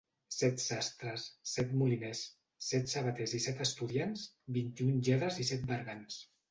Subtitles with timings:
[0.35, 2.23] Set sastres, set moliners,
[2.71, 6.23] set sabaters i set estudiants, vint-i-un lladres i set bergants.